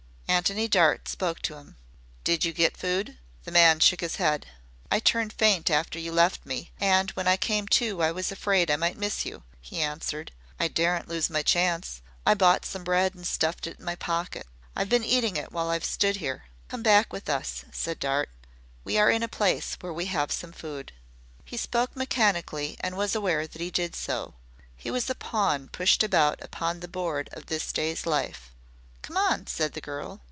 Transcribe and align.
Antony 0.27 0.69
Dart 0.69 1.09
spoke 1.09 1.41
to 1.41 1.57
him. 1.57 1.75
"Did 2.23 2.45
you 2.45 2.53
get 2.53 2.77
food?" 2.77 3.17
The 3.43 3.51
man 3.51 3.81
shook 3.81 3.99
his 3.99 4.15
head. 4.15 4.45
"I 4.89 4.99
turned 5.01 5.33
faint 5.33 5.69
after 5.69 5.99
you 5.99 6.13
left 6.13 6.45
me, 6.45 6.71
and 6.79 7.11
when 7.11 7.27
I 7.27 7.35
came 7.35 7.67
to 7.75 8.01
I 8.01 8.13
was 8.13 8.31
afraid 8.31 8.71
I 8.71 8.77
might 8.77 8.97
miss 8.97 9.25
you," 9.25 9.43
he 9.59 9.81
answered. 9.81 10.31
"I 10.57 10.69
daren't 10.69 11.09
lose 11.09 11.29
my 11.29 11.41
chance. 11.43 12.01
I 12.25 12.33
bought 12.33 12.65
some 12.65 12.85
bread 12.85 13.13
and 13.13 13.27
stuffed 13.27 13.67
it 13.67 13.77
in 13.77 13.83
my 13.85 13.95
pocket. 13.95 14.47
I've 14.73 14.87
been 14.87 15.03
eating 15.03 15.35
it 15.35 15.51
while 15.51 15.69
I've 15.69 15.83
stood 15.85 16.15
here." 16.15 16.45
"Come 16.69 16.81
back 16.81 17.11
with 17.11 17.29
us," 17.29 17.65
said 17.73 17.99
Dart. 17.99 18.29
"We 18.85 18.97
are 18.97 19.11
in 19.11 19.23
a 19.23 19.27
place 19.37 19.75
where 19.81 19.93
we 19.93 20.05
have 20.05 20.31
some 20.31 20.53
food." 20.53 20.93
He 21.43 21.57
spoke 21.57 21.93
mechanically, 21.95 22.77
and 22.79 22.95
was 22.95 23.15
aware 23.15 23.45
that 23.47 23.61
he 23.61 23.69
did 23.69 23.97
so. 23.97 24.35
He 24.77 24.89
was 24.89 25.09
a 25.09 25.13
pawn 25.13 25.67
pushed 25.67 26.01
about 26.03 26.41
upon 26.41 26.79
the 26.79 26.87
board 26.87 27.27
of 27.33 27.47
this 27.47 27.73
day's 27.73 28.05
life. 28.05 28.47
"Come 29.01 29.17
on," 29.17 29.47
said 29.47 29.73
the 29.73 29.81
girl. 29.81 30.19